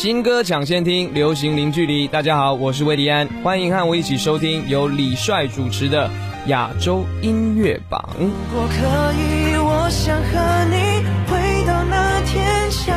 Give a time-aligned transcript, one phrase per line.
[0.00, 2.08] 新歌抢先听，流行零距离。
[2.08, 6.10] 大家好，我是魏迪安，欢迎和我一起收听由李帅主持的
[6.46, 8.08] 亚洲音乐榜。
[8.18, 8.76] 如果可
[9.12, 12.96] 以，我想和你回到那天相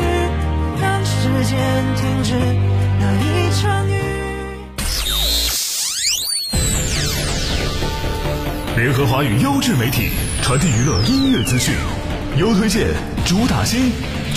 [0.00, 0.04] 遇，
[0.80, 1.58] 让时间
[1.96, 2.32] 停止
[2.98, 3.92] 那一场雨。
[8.74, 10.08] 联合华语优质媒体，
[10.40, 11.74] 传递娱乐音乐资讯，
[12.38, 12.86] 优推荐，
[13.26, 13.92] 主打新。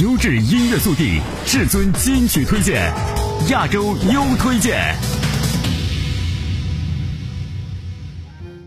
[0.00, 2.90] 优质音乐速递，至尊金曲推荐，
[3.50, 4.96] 亚洲优推荐。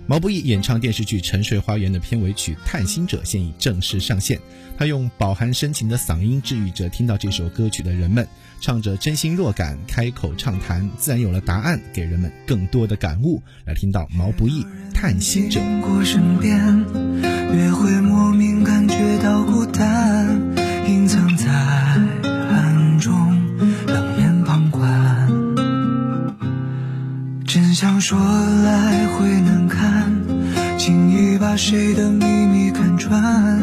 [0.06, 4.40] 毛不易演唱电视剧《沉睡花园》的片尾曲《探心者》现已正式上线。
[4.78, 8.28] 他用饱含深情的嗓音治愈着听到这首歌曲的人们，
[8.62, 13.42] 唱着真心若感，开口畅谈，自然有了答案，给人们更多的感悟。
[13.66, 15.60] 来听到毛不易《探心者》。
[17.56, 20.53] 越会莫名感觉到孤单。
[20.94, 23.12] 隐藏在暗中，
[23.88, 24.84] 冷眼旁观。
[27.48, 30.14] 真相说来会难堪，
[30.78, 33.60] 轻易把谁的秘密看穿，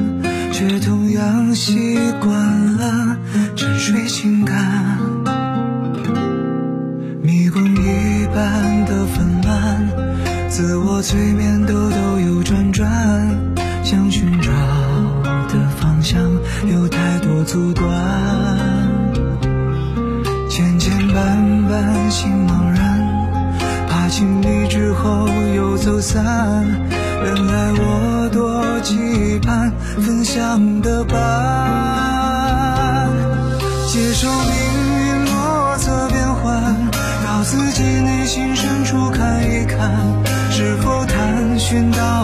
[0.51, 2.33] 却同样习惯
[2.77, 3.17] 了
[3.55, 4.99] 沉睡情感。
[7.23, 11.75] 迷宫一般的纷乱，自我催眠兜
[17.51, 17.83] 阻断，
[20.49, 21.17] 千千绊
[21.69, 23.03] 绊心茫然，
[23.89, 25.27] 怕经历之后
[25.57, 26.65] 又走散。
[27.25, 31.19] 原来我多期盼分享的伴，
[33.89, 34.49] 接受命
[35.01, 36.77] 运莫测变幻，
[37.25, 39.91] 到自己内心深处看一看，
[40.53, 42.20] 是否探寻到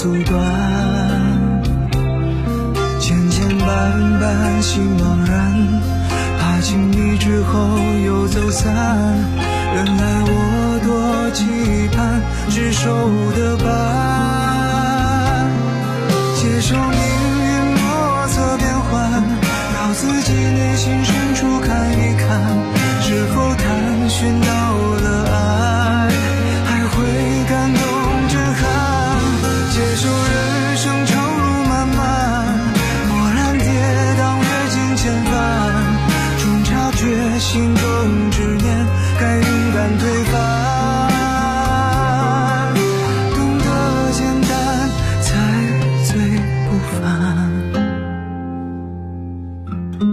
[0.00, 0.40] 阻断，
[2.98, 3.66] 千千绊
[4.18, 5.52] 绊心茫然，
[6.38, 8.74] 怕经历之后又走散。
[9.74, 11.44] 原来我多期
[11.94, 12.88] 盼执手
[13.36, 14.49] 的伴，
[47.00, 47.50] 不凡。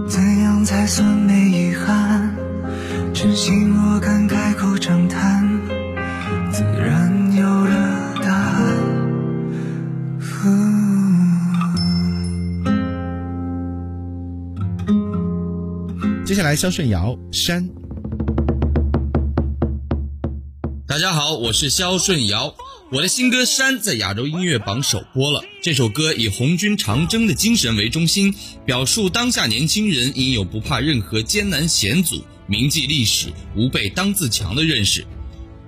[0.08, 2.34] 怎样才算没遗憾？
[3.14, 5.46] 真心若敢开口长谈，
[6.52, 8.64] 自然有了答案。
[16.26, 17.68] 接下来，肖顺尧山。
[20.86, 22.54] 大家好，我是肖顺尧。
[22.90, 25.44] 我的新歌《山》在亚洲音乐榜首播了。
[25.62, 28.34] 这首歌以红军长征的精神为中心，
[28.66, 32.24] 表述当下年轻人应有不怕任何艰难险阻。
[32.48, 35.06] 铭记历史，吾辈当自强的认识。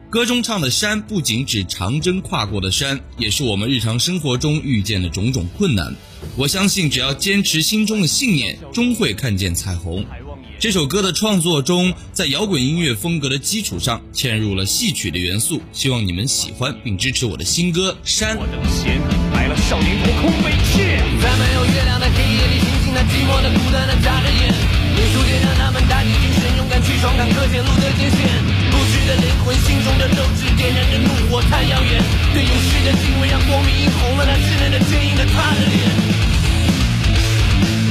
[0.09, 5.93] 歌中唱的山，不仅指长征跨过的山，也是我们日常生活中遇见的种种困难。
[6.37, 10.05] 我相信，只要坚持心中的信念，终会看见彩虹。
[10.59, 15.63] 这首歌的创作中，在摇滚音乐风格的基础上，嵌入了戏曲的元素。
[15.71, 18.35] 希望你们喜欢并支持我的新歌《山》。
[18.37, 18.99] 我等闲，
[19.31, 24.51] 来了少年夺空悲切，在没有月亮的黑夜里，星星的寂寞的孤单的眨着眼。
[25.39, 26.83] 让他们打起精神，勇敢。
[26.83, 28.19] 去闯荡可见路的界限。
[28.67, 32.03] 不屈的灵魂，心中的斗志，点燃着怒火，太遥远。
[32.35, 35.87] 对勇士的敬畏，让光明映红了那稚嫩的、坚硬的他的脸。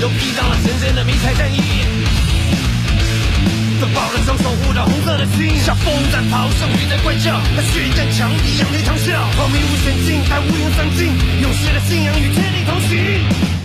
[0.04, 2.27] 又披上了神圣的迷彩战衣。
[3.78, 11.06] 盾堡的枪守护着红色的心，像风在咆哮，雨在怪叫，那血战强敌，仰天长啸，光明无限尽在乌云散尽，
[11.40, 13.57] 勇士的信仰与天地同行。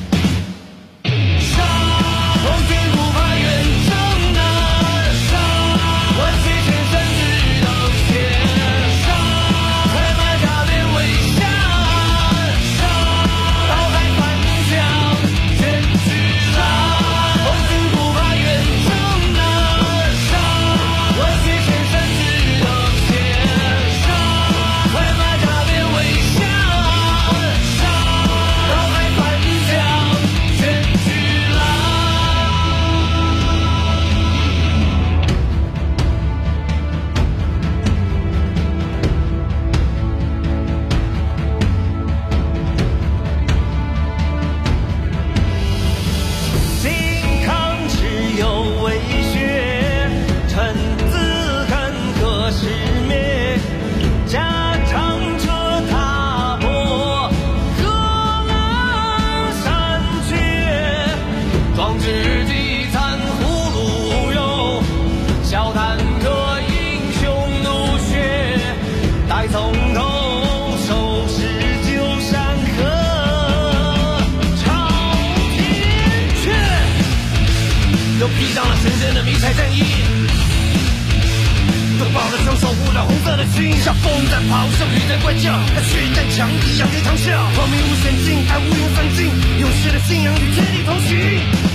[83.05, 89.27] 红色的心像风在咆哮，雨在怪叫，那血战墙养天长啸，光明无限境，爱无影散尽，
[89.59, 91.72] 勇士的信仰与天地同行。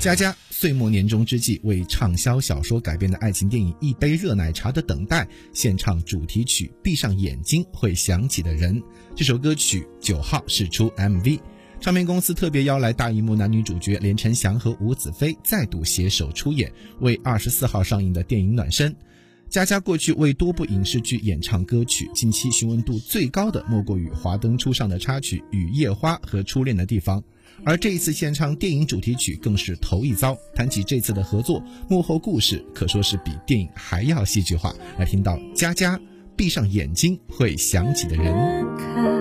[0.00, 8.80] 佳佳岁末年终之际，为畅销小说改编的爱情电影《一杯热奶茶的等待》献唱主题曲《闭上眼睛会想起的人》。
[9.14, 11.38] 这首歌曲九号是出 MV，
[11.82, 18.96] 唱片公司特别邀来大荧幕男女主角连晨翔和吴子飞再度携手出演，为二十四号上映的电影暖身。
[19.50, 27.20] 佳佳过去为多部影视剧演唱歌曲，近期询问度最高的莫过于华灯初上的插曲《雨夜花》和《初恋的地方》。
[27.64, 30.36] 而这一次献唱电影主题曲更是头一遭。
[30.54, 34.74] 谈起这次的合作，幕后故事可说是比电影还要戏剧化。
[34.98, 35.98] 来听到佳佳
[36.36, 39.19] 闭上眼睛会想起的人，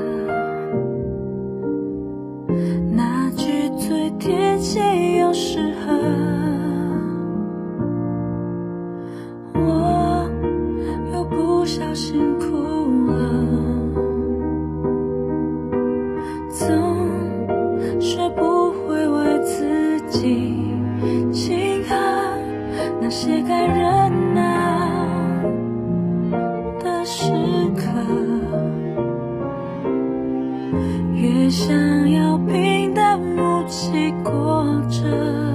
[23.22, 24.80] 些感人啊
[26.80, 27.34] 的时
[27.76, 27.84] 刻，
[31.14, 35.49] 越想要平淡无奇过着。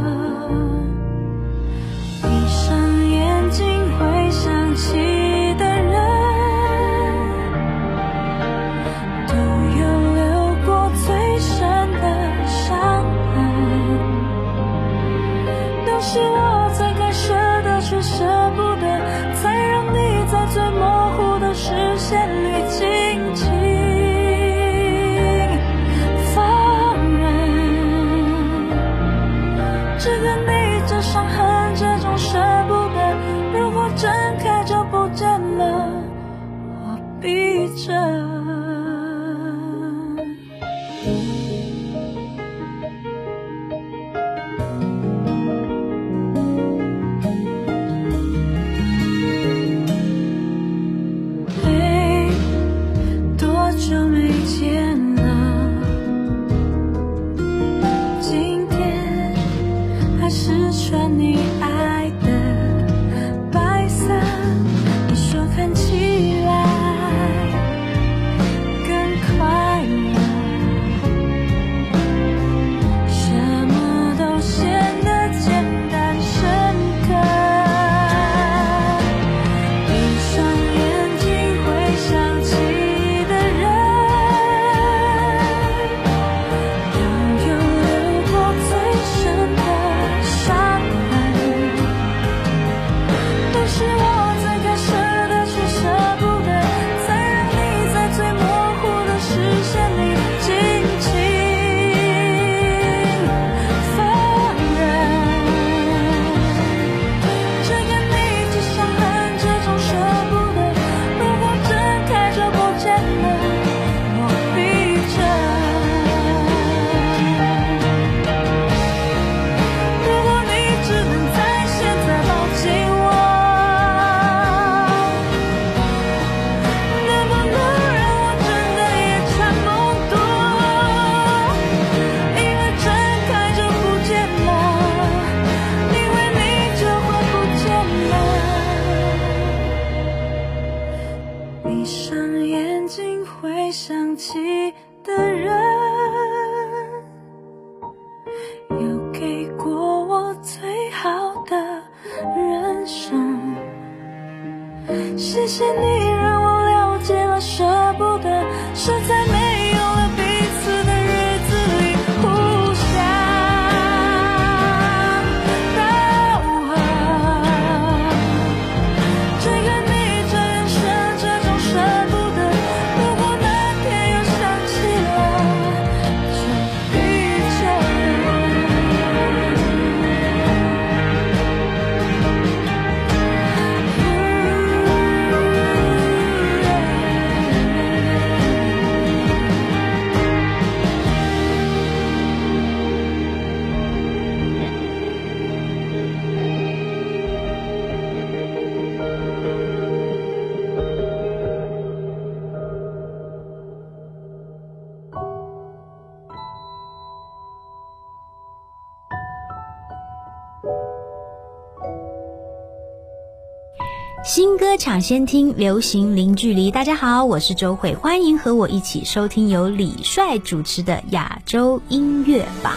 [214.85, 216.71] 抢先听，流行零距离。
[216.71, 222.75] 大家好，我是周慧，欢迎和我一起收听由李帅主持的亚洲音乐榜。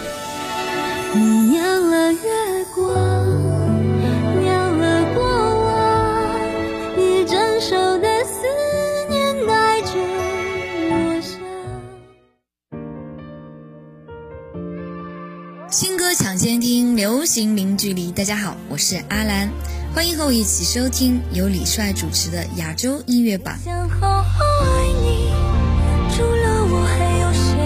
[1.13, 2.19] 你念了月
[2.73, 2.95] 光，
[4.39, 5.21] 念了过
[5.65, 6.39] 往，
[6.95, 8.47] 你整首的思
[9.09, 9.91] 念带着
[10.87, 11.37] 落下。
[15.69, 18.13] 新歌抢先听，流行零距离。
[18.13, 19.51] 大家好，我是阿兰，
[19.93, 23.57] 欢迎和我一起收听由李帅主持的亚洲音乐榜。
[23.57, 25.31] 想好好爱你，
[26.15, 27.57] 除了我还有谁？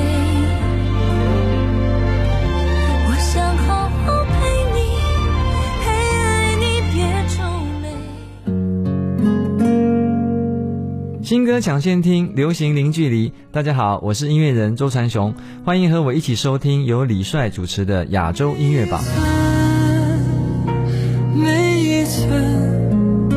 [3.07, 4.31] 我想好好陪
[4.73, 4.79] 你，
[5.83, 6.63] 嘿，爱你
[6.93, 7.03] 别
[7.35, 7.43] 皱
[7.81, 7.85] 眉。
[11.23, 13.33] 新歌抢先听，流行零距离。
[13.51, 15.35] 大家好，我是音乐人周传雄，
[15.65, 19.03] 欢迎和我一起收听由李帅主持的亚洲音乐榜。
[21.33, 23.29] 每一寸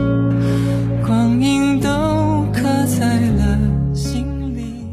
[1.06, 1.88] 光阴都
[2.52, 4.88] 刻在了心里。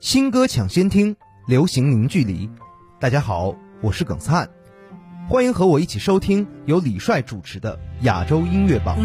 [0.00, 2.50] 新歌抢先听，流行零距离。
[2.98, 4.50] 大家好，我是耿灿，
[5.30, 8.98] 欢迎和我一起收听由李帅主持的亚洲音乐榜。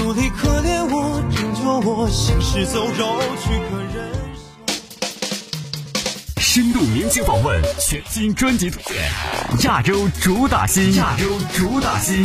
[0.00, 4.10] 努力可怜我，拯救我，行尸走肉，躯壳人。
[6.38, 8.96] 深度明星访问，全新专辑推荐，
[9.64, 12.24] 亚洲主打新，亚洲主打新。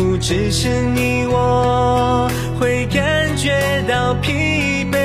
[0.00, 2.26] 不只是你我
[2.58, 4.96] 会感觉到疲惫。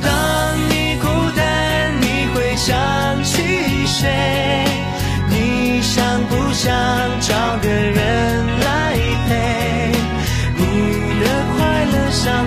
[0.00, 0.08] 当
[0.70, 2.78] 你孤单，你会想
[3.24, 3.42] 起
[3.84, 4.64] 谁？
[5.28, 6.72] 你想不想
[7.20, 8.96] 找个人来
[9.26, 9.90] 陪？
[10.56, 10.62] 你
[11.20, 12.46] 的快乐伤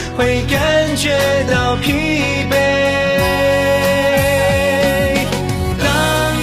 [0.17, 1.17] 会感觉
[1.51, 1.91] 到疲
[2.49, 2.55] 惫。
[5.79, 5.85] 当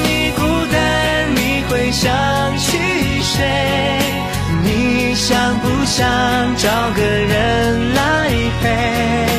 [0.04, 2.10] 你孤单，你会想
[2.58, 2.78] 起
[3.22, 3.44] 谁？
[4.64, 6.06] 你想不想
[6.56, 8.30] 找个人来
[8.62, 9.37] 陪？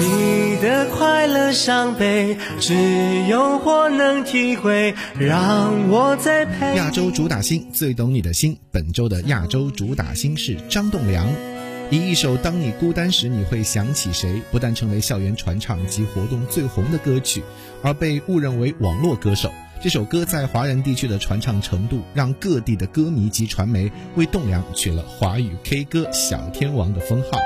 [0.00, 2.74] 你的快乐伤悲，只
[3.28, 4.94] 有我能体会。
[5.18, 6.74] 让我再陪。
[6.76, 11.26] 亚洲主打星最懂你的心，本周的亚洲主打星是张栋梁。
[11.90, 17.42] 以一首《当你孤单时你会想起谁》，不但成为校园传唱及活动最红的歌曲，
[17.82, 19.50] 而被误认为网络歌手。
[19.82, 27.38] 这首歌在华人地区的传唱程度，让各地的歌迷及传媒为栋梁取了华语 K 歌小天王的封号。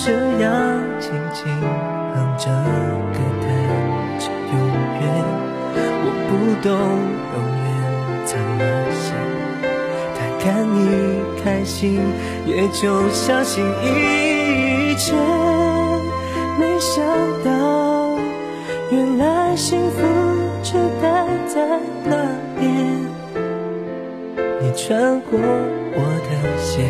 [0.00, 0.48] 这样
[1.00, 1.44] 静静
[2.14, 2.48] 哼着
[3.12, 3.46] 歌，弹
[4.20, 4.54] 着永
[5.00, 5.02] 远。
[6.04, 6.30] 我不
[6.62, 6.66] 懂
[7.34, 7.68] 永远
[8.24, 8.60] 怎么
[8.94, 9.04] 想，
[10.14, 10.78] 但看你
[11.42, 12.00] 开心，
[12.46, 15.16] 也就相信一切。
[16.60, 17.04] 没想
[17.44, 18.16] 到，
[18.92, 19.96] 原来幸福
[20.62, 22.14] 就待在那
[22.56, 22.64] 边。
[24.60, 25.98] 你穿过我
[26.30, 26.86] 的鞋，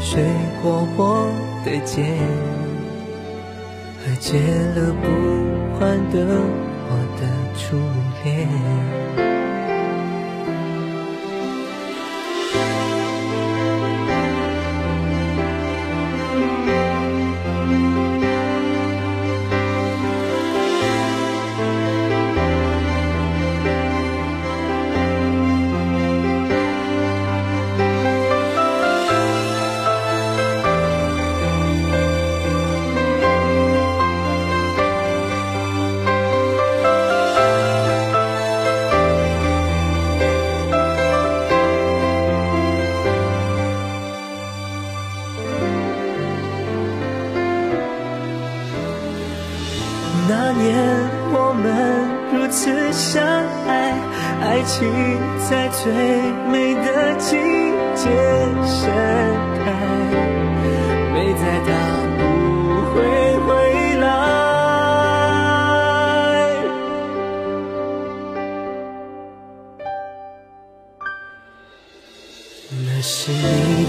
[0.00, 0.22] 睡
[0.62, 1.26] 过我
[1.64, 2.18] 再见，
[3.98, 4.38] 和结
[4.74, 5.06] 了不
[5.78, 6.26] 还的
[6.88, 7.22] 我的
[7.56, 7.78] 初
[8.24, 9.01] 恋。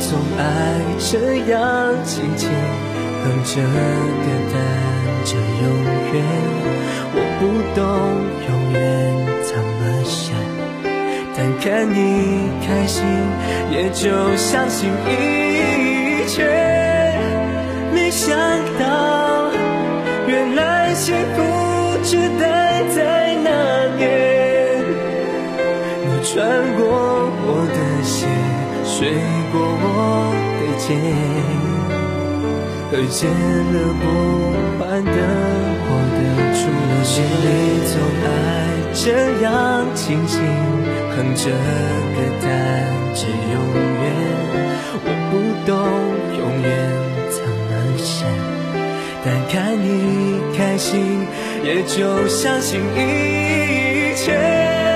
[0.09, 0.41] 总爱
[0.99, 1.55] 这样
[2.03, 2.49] 轻轻
[3.23, 3.65] 哼着歌，
[4.51, 4.55] 等
[5.23, 5.63] 着永
[6.13, 6.15] 远。
[7.15, 7.41] 我不
[7.73, 7.79] 懂
[8.49, 8.77] 永远
[9.43, 10.35] 怎么想，
[11.35, 11.63] 但看
[11.93, 11.95] 你
[12.65, 13.05] 开心，
[13.71, 14.03] 也就
[14.35, 15.11] 相信一
[16.27, 16.35] 切。
[17.93, 18.37] 你想
[30.83, 30.91] 我的肩，
[32.91, 34.03] 和结了不
[34.79, 35.07] 还的
[35.79, 36.17] 我的
[36.53, 36.91] 初恋。
[37.03, 37.45] 心里
[37.89, 37.93] 总
[38.23, 38.27] 爱
[38.93, 39.05] 这
[39.43, 39.47] 样
[39.95, 40.35] 轻轻
[41.15, 41.41] 哼着
[42.13, 42.45] 歌，弹
[43.15, 43.21] 着
[43.53, 43.55] 永
[44.01, 44.05] 远。
[45.05, 45.31] 我不
[45.65, 45.71] 懂
[46.37, 46.67] 永远
[47.29, 48.27] 怎么想，
[49.23, 49.87] 但看你
[50.57, 50.91] 开心，
[51.63, 54.92] 也就相信一切。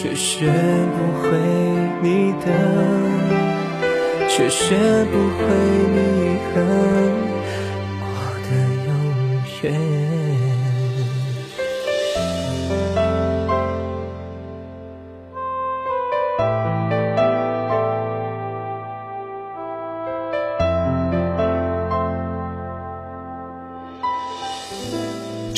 [0.00, 1.28] 却学不会
[2.00, 2.46] 你的
[4.28, 4.76] 却学
[5.10, 5.42] 不会
[5.92, 7.07] 你恨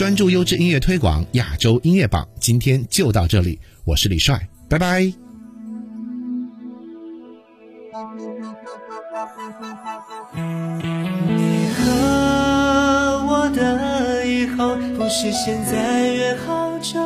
[0.00, 3.60] 专注优质音乐推广，亚洲音乐榜，今天就到这里。
[3.84, 5.02] 我是李帅，拜拜。
[5.02, 5.12] 你
[11.76, 11.84] 和
[13.28, 16.98] 我的以后，不是现在约好就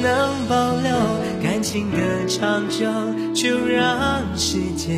[0.00, 0.96] 能保留，
[1.42, 2.86] 感情的长久，
[3.34, 4.94] 就让时间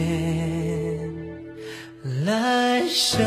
[2.26, 3.24] 来生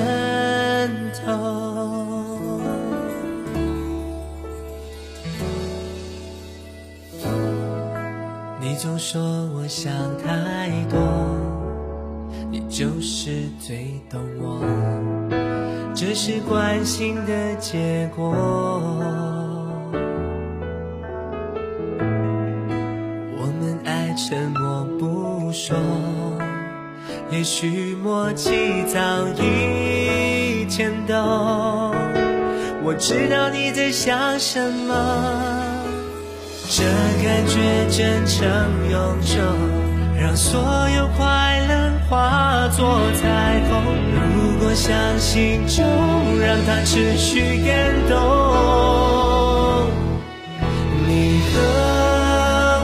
[8.83, 9.21] 总说
[9.55, 10.99] 我想太多，
[12.51, 14.59] 你就是最懂我，
[15.95, 18.29] 这是关心的结果。
[23.37, 25.77] 我们爱沉默不说，
[27.31, 28.99] 也许默契早
[29.41, 31.15] 已牵动。
[32.83, 35.72] 我知道你在想什么。
[36.75, 36.83] 这
[37.23, 38.41] 感觉真诚
[38.89, 39.37] 永久，
[40.19, 40.59] 让所
[40.89, 43.71] 有快乐化作彩虹。
[44.33, 48.17] 如果相信，就让它持续感动。
[51.07, 51.61] 你和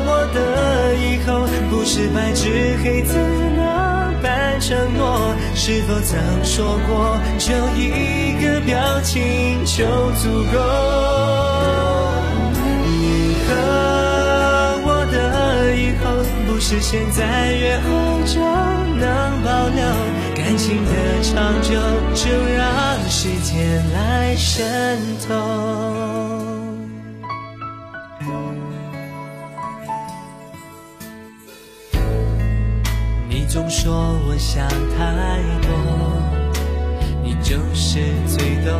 [0.06, 3.18] 我的以后，不是白纸黑字
[3.58, 5.34] 那般承诺。
[5.56, 9.84] 是否曾说过，就一个表情就
[10.22, 10.60] 足够？
[13.50, 13.56] 可，
[14.86, 16.06] 我的以后
[16.46, 17.88] 不是现在约好
[18.26, 18.40] 就
[18.96, 19.82] 能保留
[20.36, 20.92] 感情的
[21.24, 21.74] 长久，
[22.14, 22.62] 就让
[23.10, 25.34] 时间来渗透。
[33.28, 33.92] 你总说
[34.28, 35.00] 我想太
[35.62, 35.70] 多，
[37.24, 38.80] 你就是最懂，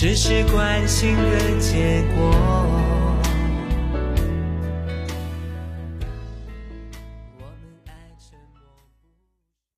[0.00, 2.99] 只是关心的结果。